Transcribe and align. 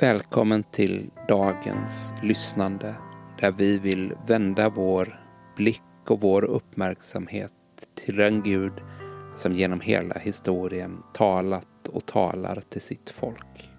Välkommen 0.00 0.62
till 0.62 1.10
dagens 1.28 2.14
lyssnande 2.22 2.94
där 3.40 3.52
vi 3.52 3.78
vill 3.78 4.14
vända 4.26 4.68
vår 4.68 5.20
blick 5.56 5.82
och 6.08 6.20
vår 6.20 6.44
uppmärksamhet 6.44 7.52
till 7.94 8.16
den 8.16 8.42
Gud 8.42 8.72
som 9.34 9.52
genom 9.52 9.80
hela 9.80 10.18
historien 10.18 11.02
talat 11.14 11.88
och 11.88 12.06
talar 12.06 12.60
till 12.68 12.80
sitt 12.80 13.10
folk. 13.10 13.70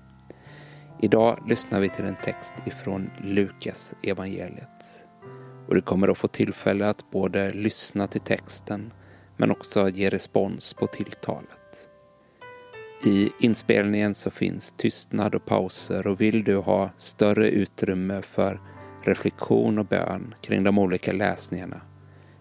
Idag 1.02 1.44
lyssnar 1.48 1.80
vi 1.80 1.90
till 1.90 2.06
en 2.06 2.18
text 2.24 2.54
ifrån 2.66 3.10
Lukas 3.24 3.94
evangeliet. 4.04 5.06
Och 5.68 5.76
du 5.76 5.82
kommer 5.82 6.08
att 6.08 6.18
få 6.18 6.28
tillfälle 6.28 6.90
att 6.90 7.12
både 7.12 7.54
lyssna 7.54 8.08
till 8.08 8.22
texten 8.22 8.94
men 9.38 9.52
också 9.52 9.90
ge 9.90 10.10
respons 10.10 10.74
på 10.74 10.88
tilltalet. 10.88 11.90
I 13.04 13.32
inspelningen 13.40 14.16
så 14.16 14.32
finns 14.32 14.72
tystnad 14.72 15.36
och 15.36 15.46
pauser 15.46 16.08
och 16.08 16.22
vill 16.22 16.44
du 16.44 16.56
ha 16.58 16.90
större 16.98 17.50
utrymme 17.50 18.22
för 18.22 18.62
reflektion 19.04 19.80
och 19.80 19.86
bön 19.86 20.36
kring 20.42 20.64
de 20.64 20.78
olika 20.78 21.12
läsningarna 21.12 21.82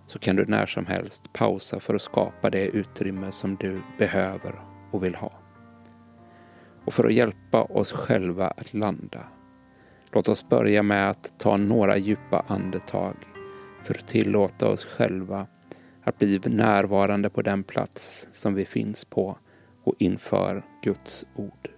så 0.07 0.19
kan 0.19 0.37
du 0.37 0.45
när 0.47 0.67
som 0.67 0.87
helst 0.87 1.33
pausa 1.33 1.81
för 1.81 1.95
att 1.95 2.03
skapa 2.03 2.51
det 2.51 2.67
utrymme 2.67 3.33
som 3.33 3.57
du 3.57 3.81
behöver 3.99 4.55
och 4.91 5.05
vill 5.05 5.15
ha. 5.15 5.33
Och 6.85 6.95
för 6.95 7.05
att 7.05 7.15
hjälpa 7.15 7.63
oss 7.63 7.93
själva 7.93 8.49
att 8.49 8.75
landa, 8.75 9.25
låt 10.13 10.29
oss 10.29 10.49
börja 10.49 10.83
med 10.83 11.11
att 11.11 11.39
ta 11.39 11.57
några 11.57 11.97
djupa 11.97 12.45
andetag 12.47 13.17
för 13.83 13.95
att 13.95 14.09
tillåta 14.09 14.69
oss 14.69 14.85
själva 14.85 15.47
att 16.03 16.19
bli 16.19 16.41
närvarande 16.45 17.31
på 17.31 17.43
den 17.43 17.63
plats 17.65 18.29
som 18.33 18.55
vi 18.55 18.65
finns 18.65 19.05
på 19.05 19.39
och 19.89 19.95
inför 19.99 20.65
Guds 20.83 21.25
ord. 21.35 21.69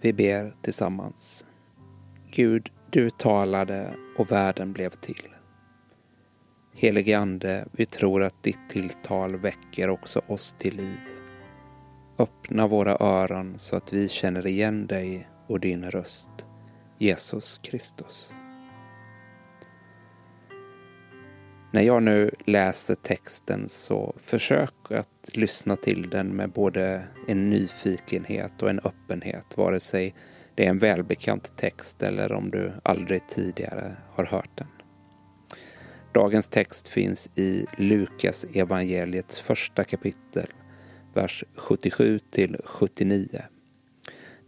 Vi 0.00 0.12
ber 0.12 0.54
tillsammans. 0.62 1.46
Gud, 2.30 2.70
du 2.90 3.10
talade 3.10 3.94
och 4.18 4.32
världen 4.32 4.72
blev 4.72 4.90
till. 4.90 5.28
Helige 6.74 7.18
Ande, 7.18 7.68
vi 7.72 7.86
tror 7.86 8.22
att 8.22 8.42
ditt 8.42 8.68
tilltal 8.68 9.36
väcker 9.36 9.90
också 9.90 10.20
oss 10.26 10.54
till 10.58 10.76
liv. 10.76 10.98
Öppna 12.18 12.66
våra 12.66 12.96
öron 13.00 13.58
så 13.58 13.76
att 13.76 13.92
vi 13.92 14.08
känner 14.08 14.46
igen 14.46 14.86
dig 14.86 15.28
och 15.46 15.60
din 15.60 15.90
röst, 15.90 16.46
Jesus 16.98 17.60
Kristus. 17.62 18.32
När 21.72 21.82
jag 21.82 22.02
nu 22.02 22.30
läser 22.44 22.94
texten 22.94 23.68
så 23.68 24.14
försök 24.18 24.74
att 24.90 25.30
lyssna 25.36 25.76
till 25.76 26.10
den 26.10 26.36
med 26.36 26.50
både 26.50 27.04
en 27.28 27.50
nyfikenhet 27.50 28.62
och 28.62 28.70
en 28.70 28.80
öppenhet, 28.84 29.56
vare 29.56 29.80
sig 29.80 30.14
det 30.54 30.66
är 30.66 30.70
en 30.70 30.78
välbekant 30.78 31.56
text 31.56 32.02
eller 32.02 32.32
om 32.32 32.50
du 32.50 32.72
aldrig 32.82 33.28
tidigare 33.28 33.96
har 34.10 34.24
hört 34.24 34.50
den. 34.54 34.66
Dagens 36.12 36.48
text 36.48 36.88
finns 36.88 37.30
i 37.34 37.66
Lukas 37.76 38.46
evangeliets 38.54 39.38
första 39.38 39.84
kapitel, 39.84 40.46
vers 41.14 41.44
77 41.56 42.18
till 42.18 42.56
79 42.64 43.42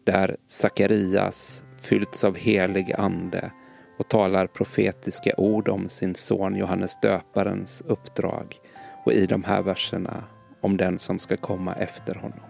där 0.07 0.37
Sakarias 0.47 1.65
fyllts 1.77 2.25
av 2.25 2.37
helig 2.37 2.93
ande 2.93 3.53
och 3.99 4.09
talar 4.09 4.47
profetiska 4.47 5.35
ord 5.37 5.69
om 5.69 5.89
sin 5.89 6.15
son 6.15 6.57
Johannes 6.57 7.01
döparens 7.01 7.83
uppdrag 7.87 8.57
och 9.05 9.13
i 9.13 9.27
de 9.27 9.45
här 9.45 9.63
verserna 9.63 10.25
om 10.61 10.77
den 10.77 10.99
som 10.99 11.19
ska 11.19 11.37
komma 11.37 11.75
efter 11.75 12.15
honom. 12.15 12.41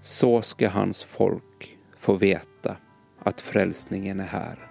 Så 0.00 0.42
ska 0.42 0.68
hans 0.68 1.02
folk 1.02 1.78
få 1.98 2.14
veta 2.14 2.76
att 3.22 3.40
frälsningen 3.40 4.20
är 4.20 4.26
här 4.26 4.70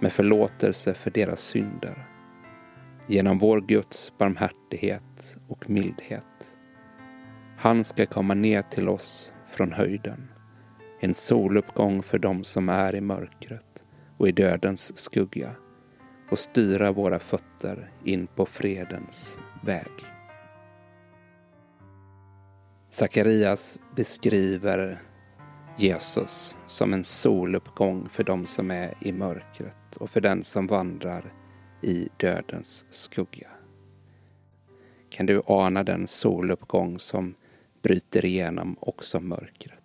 med 0.00 0.12
förlåtelse 0.12 0.94
för 0.94 1.10
deras 1.10 1.40
synder 1.40 2.06
genom 3.06 3.38
vår 3.38 3.60
Guds 3.60 4.12
barmhärtighet 4.18 5.36
och 5.48 5.70
mildhet. 5.70 6.51
Han 7.62 7.84
ska 7.84 8.06
komma 8.06 8.34
ner 8.34 8.62
till 8.62 8.88
oss 8.88 9.32
från 9.46 9.72
höjden. 9.72 10.28
En 11.00 11.14
soluppgång 11.14 12.02
för 12.02 12.18
dem 12.18 12.44
som 12.44 12.68
är 12.68 12.94
i 12.94 13.00
mörkret 13.00 13.84
och 14.16 14.28
i 14.28 14.32
dödens 14.32 14.98
skugga 14.98 15.54
och 16.30 16.38
styra 16.38 16.92
våra 16.92 17.18
fötter 17.18 17.90
in 18.04 18.26
på 18.26 18.46
fredens 18.46 19.38
väg. 19.64 19.92
Sakarias 22.88 23.80
beskriver 23.96 25.02
Jesus 25.76 26.56
som 26.66 26.92
en 26.92 27.04
soluppgång 27.04 28.08
för 28.08 28.24
dem 28.24 28.46
som 28.46 28.70
är 28.70 28.94
i 29.00 29.12
mörkret 29.12 29.96
och 29.96 30.10
för 30.10 30.20
den 30.20 30.42
som 30.42 30.66
vandrar 30.66 31.32
i 31.80 32.08
dödens 32.16 32.84
skugga. 32.90 33.48
Kan 35.10 35.26
du 35.26 35.42
ana 35.46 35.84
den 35.84 36.06
soluppgång 36.06 36.98
som 36.98 37.34
bryter 37.82 38.24
igenom 38.24 38.76
också 38.80 39.20
mörkret. 39.20 39.82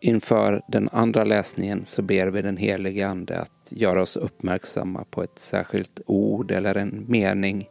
Inför 0.00 0.62
den 0.68 0.88
andra 0.88 1.24
läsningen 1.24 1.84
så 1.84 2.02
ber 2.02 2.26
vi 2.26 2.42
den 2.42 2.56
helige 2.56 3.08
Ande 3.08 3.40
att 3.40 3.72
göra 3.72 4.02
oss 4.02 4.16
uppmärksamma 4.16 5.04
på 5.10 5.22
ett 5.22 5.38
särskilt 5.38 6.00
ord 6.06 6.50
eller 6.50 6.74
en 6.74 7.04
mening 7.08 7.68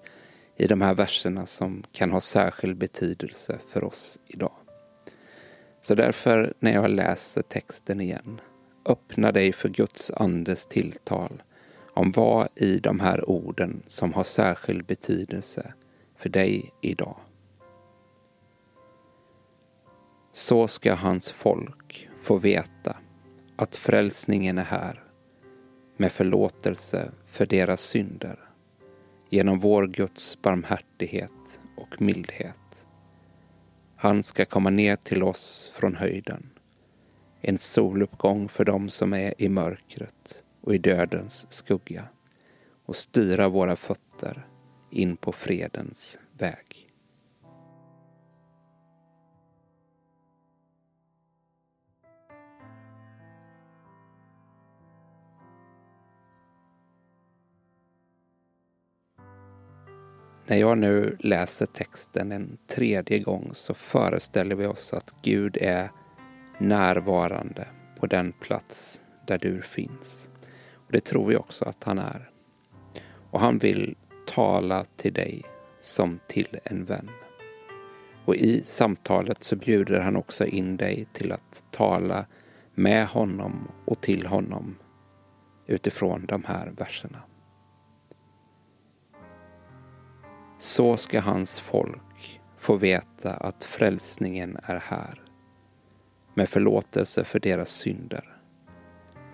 i 0.58 0.68
de 0.68 0.82
här 0.82 0.94
verserna 0.94 1.46
som 1.46 1.84
kan 1.92 2.12
ha 2.12 2.22
särskild 2.22 2.78
betydelse 2.78 3.60
för 3.70 3.84
oss 3.84 4.20
idag. 4.28 4.65
Så 5.86 5.96
därför 5.96 6.54
när 6.60 6.74
jag 6.74 6.90
läser 6.90 7.42
texten 7.42 8.02
igen, 8.02 8.42
öppna 8.86 9.32
dig 9.32 9.54
för 9.54 9.70
Guds 9.70 10.12
andes 10.12 10.66
tilltal 10.66 11.44
om 11.94 12.12
vad 12.12 12.48
i 12.56 12.80
de 12.80 13.00
här 13.00 13.30
orden 13.30 13.84
som 13.88 14.14
har 14.14 14.24
särskild 14.24 14.86
betydelse 14.86 15.74
för 16.16 16.30
dig 16.30 16.74
idag. 16.82 17.18
Så 20.32 20.68
ska 20.68 20.94
hans 20.94 21.32
folk 21.32 22.10
få 22.22 22.38
veta 22.38 22.98
att 23.56 23.76
frälsningen 23.76 24.58
är 24.58 24.64
här 24.64 25.04
med 25.98 26.12
förlåtelse 26.12 27.12
för 27.26 27.46
deras 27.46 27.82
synder 27.82 28.40
genom 29.30 29.60
vår 29.60 29.88
Guds 29.88 30.42
barmhärtighet 30.42 31.60
och 31.78 32.02
mildhet. 32.02 32.65
Han 33.96 34.24
ska 34.24 34.46
komma 34.46 34.70
ner 34.70 34.96
till 34.96 35.24
oss 35.24 35.72
från 35.74 35.96
höjden. 35.96 36.50
En 37.42 37.58
soluppgång 37.58 38.50
för 38.50 38.66
dem 38.66 38.90
som 38.90 39.14
är 39.14 39.34
i 39.38 39.50
mörkret 39.50 40.44
och 40.62 40.76
i 40.76 40.78
dödens 40.78 41.48
skugga 41.50 42.04
och 42.86 42.96
styra 42.96 43.50
våra 43.50 43.76
fötter 43.76 44.48
in 44.92 45.18
på 45.18 45.32
fredens 45.32 46.20
väg. 46.38 46.85
När 60.48 60.58
jag 60.58 60.78
nu 60.78 61.18
läser 61.20 61.66
texten 61.66 62.32
en 62.32 62.58
tredje 62.68 63.20
gång 63.20 63.50
så 63.54 63.74
föreställer 63.74 64.56
vi 64.56 64.66
oss 64.66 64.94
att 64.94 65.16
Gud 65.22 65.58
är 65.62 65.92
närvarande 66.60 67.68
på 68.00 68.08
den 68.08 68.32
plats 68.32 69.02
där 69.28 69.38
du 69.38 69.62
finns. 69.62 70.30
Och 70.74 70.92
Det 70.92 71.00
tror 71.00 71.28
vi 71.28 71.36
också 71.36 71.66
att 71.66 71.84
han 71.84 72.00
är. 72.00 72.30
Och 73.32 73.40
han 73.40 73.58
vill 73.58 73.96
tala 74.28 74.86
till 74.96 75.14
dig 75.14 75.44
som 75.82 76.20
till 76.28 76.60
en 76.64 76.86
vän. 76.86 77.10
Och 78.26 78.36
i 78.36 78.64
samtalet 78.64 79.44
så 79.44 79.56
bjuder 79.56 80.00
han 80.00 80.16
också 80.16 80.46
in 80.46 80.78
dig 80.78 81.08
till 81.14 81.32
att 81.32 81.64
tala 81.72 82.26
med 82.74 83.08
honom 83.08 83.68
och 83.86 84.02
till 84.02 84.26
honom 84.26 84.76
utifrån 85.68 86.26
de 86.26 86.44
här 86.44 86.72
verserna. 86.78 87.20
Så 90.58 90.98
ska 90.98 91.20
hans 91.20 91.60
folk 91.60 92.42
få 92.58 92.76
veta 92.76 93.34
att 93.34 93.64
frälsningen 93.64 94.58
är 94.64 94.76
här 94.76 95.22
med 96.34 96.50
förlåtelse 96.50 97.24
för 97.24 97.40
deras 97.40 97.70
synder 97.70 98.38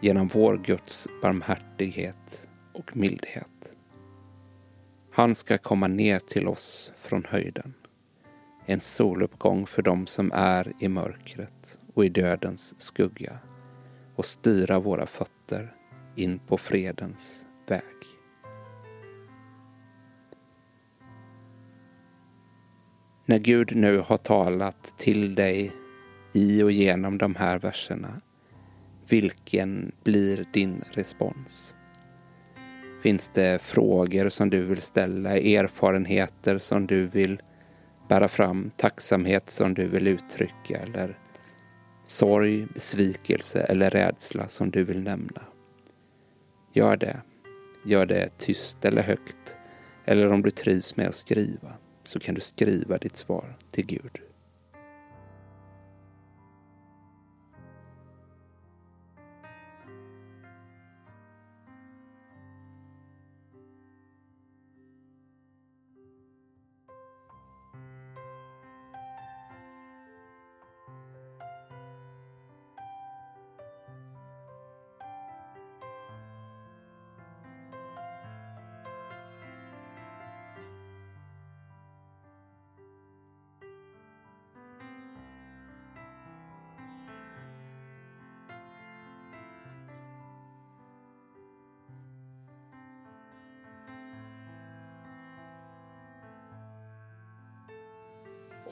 genom 0.02 0.28
vår 0.28 0.58
Guds 0.58 1.08
barmhärtighet 1.22 2.50
och 2.74 2.98
mildhet. 2.98 3.74
Han 5.12 5.36
ska 5.36 5.58
komma 5.58 5.88
ner 5.88 6.20
till 6.20 6.48
oss 6.48 6.92
från 6.96 7.26
höjden. 7.26 7.74
En 8.66 8.80
soluppgång 8.80 9.68
för 9.68 9.82
dem 9.82 10.08
som 10.08 10.32
är 10.32 10.74
i 10.80 10.88
mörkret 10.88 11.80
och 11.94 12.06
i 12.06 12.10
dödens 12.10 12.82
skugga 12.82 13.40
och 14.16 14.26
styra 14.26 14.80
våra 14.80 15.06
fötter 15.06 15.76
in 16.16 16.40
på 16.40 16.58
fredens 16.58 17.48
väg. 17.68 18.01
När 23.26 23.40
Gud 23.40 23.76
nu 23.76 23.98
har 23.98 24.18
talat 24.18 24.94
till 24.98 25.36
dig 25.36 25.72
i 26.34 26.64
och 26.64 26.72
genom 26.72 27.18
de 27.18 27.36
här 27.36 27.60
verserna, 27.60 28.22
vilken 29.10 29.92
blir 30.04 30.46
din 30.54 30.84
respons? 30.92 31.76
Finns 33.04 33.30
det 33.30 33.62
frågor 33.62 34.30
som 34.30 34.50
du 34.50 34.62
vill 34.62 34.82
ställa, 34.82 35.38
erfarenheter 35.38 36.58
som 36.58 36.88
du 36.88 37.08
vill 37.08 37.42
bära 38.10 38.28
fram, 38.28 38.72
tacksamhet 38.78 39.50
som 39.50 39.74
du 39.74 39.88
vill 39.88 40.08
uttrycka 40.08 40.78
eller 40.78 41.18
sorg, 42.06 42.66
besvikelse 42.74 43.62
eller 43.62 43.90
rädsla 43.90 44.48
som 44.48 44.72
du 44.72 44.84
vill 44.84 45.04
nämna? 45.04 45.42
Gör 46.74 46.98
det. 46.98 47.22
Gör 47.86 48.06
det 48.06 48.38
tyst 48.38 48.86
eller 48.86 49.02
högt. 49.02 49.56
Eller 50.06 50.32
om 50.32 50.42
du 50.42 50.52
trivs 50.52 50.98
med 50.98 51.08
att 51.08 51.16
skriva 51.16 51.74
så 52.12 52.20
kan 52.20 52.36
du 52.36 52.42
skriva 52.42 52.98
ditt 52.98 53.18
svar 53.18 53.58
till 53.72 53.86
Gud. 53.86 54.20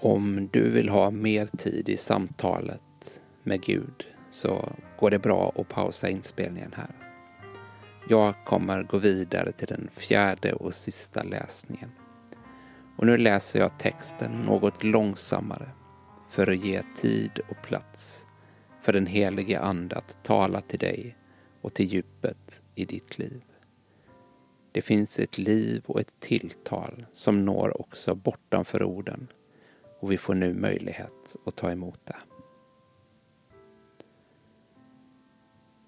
Om 0.02 0.50
du 0.52 0.70
vill 0.70 0.90
ha 0.90 1.12
mer 1.12 1.46
tid 1.46 1.90
i 1.90 1.98
samtalet 1.98 3.22
med 3.44 3.62
Gud 3.62 4.08
så 4.30 4.72
går 5.00 5.12
det 5.12 5.20
bra 5.20 5.54
att 5.56 5.70
pausa 5.70 6.10
inspelningen 6.10 6.74
här. 6.76 6.96
Jag 8.10 8.46
kommer 8.46 8.84
gå 8.84 8.98
vidare 8.98 9.52
till 9.52 9.68
den 9.68 9.90
fjärde 9.94 10.54
och 10.54 10.74
sista 10.74 11.24
läsningen. 11.24 11.92
Och 12.98 13.06
nu 13.06 13.18
läser 13.18 13.60
jag 13.60 13.80
texten 13.80 14.32
något 14.32 14.84
långsammare 14.84 15.70
för 16.30 16.52
att 16.52 16.66
ge 16.66 16.82
tid 16.96 17.40
och 17.50 17.62
plats 17.64 18.26
för 18.82 18.94
den 18.94 19.06
helige 19.06 19.60
Ande 19.60 19.96
att 19.96 20.24
tala 20.24 20.62
till 20.62 20.80
dig 20.80 21.18
och 21.62 21.74
till 21.74 21.86
djupet 21.86 22.62
i 22.76 22.86
ditt 22.86 23.20
liv. 23.20 23.42
Det 24.72 24.82
finns 24.82 25.20
ett 25.20 25.38
liv 25.38 25.84
och 25.86 26.00
ett 26.00 26.20
tilltal 26.20 27.06
som 27.14 27.46
når 27.46 27.82
också 27.82 28.16
bortanför 28.16 28.84
orden 28.84 29.28
och 30.00 30.12
vi 30.12 30.18
får 30.18 30.36
nu 30.36 30.54
möjlighet 30.54 31.36
att 31.46 31.56
ta 31.56 31.72
emot 31.72 32.00
det. 32.06 32.18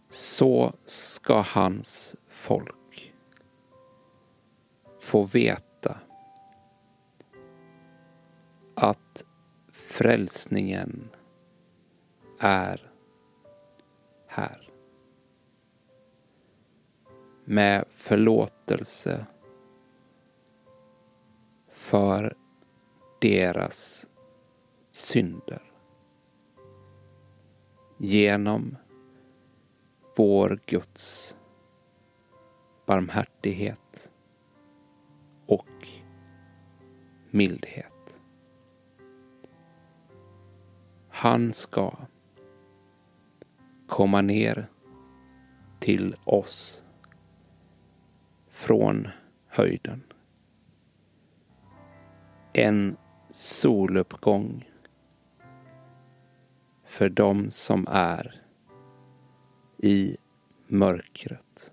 Så 0.09 0.73
ska 0.85 1.41
hans 1.41 2.15
folk 2.27 3.13
få 4.99 5.23
veta 5.23 5.97
att 8.75 9.25
frälsningen 9.71 11.09
är 12.39 12.91
här. 14.27 14.69
Med 17.45 17.85
förlåtelse 17.89 19.25
för 21.69 22.35
deras 23.21 24.07
synder. 24.91 25.61
Genom 27.97 28.77
vår 30.17 30.59
Guds 30.65 31.37
barmhärtighet 32.85 34.11
och 35.45 35.87
mildhet. 37.29 38.19
Han 41.09 41.53
ska 41.53 41.93
komma 43.87 44.21
ner 44.21 44.67
till 45.79 46.15
oss 46.23 46.83
från 48.49 49.07
höjden. 49.47 50.03
En 52.53 52.97
soluppgång 53.33 54.69
för 56.85 57.09
dem 57.09 57.51
som 57.51 57.87
är 57.89 58.41
i 59.77 60.17
mörkret 60.67 61.71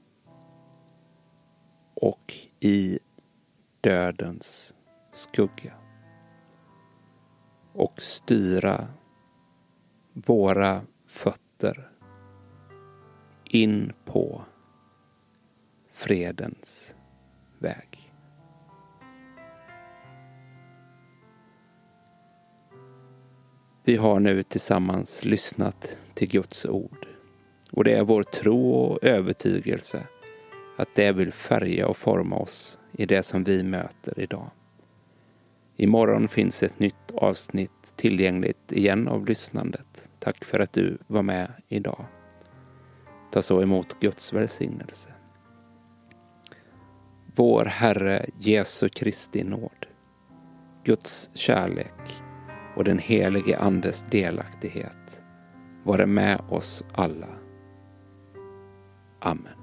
och 1.94 2.34
i 2.60 2.99
dödens 3.81 4.75
skugga 5.12 5.74
och 7.72 8.03
styra 8.03 8.88
våra 10.12 10.82
fötter 11.06 11.91
in 13.44 13.93
på 14.05 14.43
fredens 15.88 16.94
väg. 17.58 17.97
Vi 23.88 23.96
har 23.96 24.20
nu 24.20 24.42
tillsammans 24.42 25.24
lyssnat 25.24 25.98
till 26.14 26.28
Guds 26.28 26.66
ord. 26.66 27.06
Och 27.72 27.84
det 27.84 27.92
är 27.92 28.04
vår 28.04 28.22
tro 28.22 28.70
och 28.70 29.04
övertygelse 29.04 30.02
att 30.76 30.88
det 30.94 31.12
vill 31.12 31.32
färga 31.32 31.86
och 31.86 31.96
forma 31.96 32.36
oss 32.36 32.78
i 32.92 33.06
det 33.06 33.22
som 33.22 33.44
vi 33.44 33.62
möter 33.62 34.20
idag. 34.20 34.50
Imorgon 35.76 36.28
finns 36.28 36.62
ett 36.62 36.78
nytt 36.78 37.10
avsnitt 37.14 37.92
tillgängligt 37.96 38.72
igen 38.72 39.08
av 39.08 39.26
lyssnandet. 39.26 40.10
Tack 40.18 40.44
för 40.44 40.60
att 40.60 40.72
du 40.72 40.98
var 41.06 41.22
med 41.22 41.52
idag. 41.68 42.04
Ta 43.32 43.42
så 43.42 43.62
emot 43.62 44.00
Guds 44.00 44.32
välsignelse. 44.32 45.08
Vår 47.34 47.64
Herre 47.64 48.26
Jesu 48.38 48.88
Kristi 48.88 49.44
nåd, 49.44 49.86
Guds 50.84 51.30
kärlek 51.34 52.22
och 52.79 52.85
den 52.85 52.99
helige 52.99 53.58
Andes 53.58 54.06
delaktighet 54.11 55.23
vare 55.85 56.06
med 56.06 56.41
oss 56.49 56.85
alla. 56.93 57.29
Amen. 59.20 59.57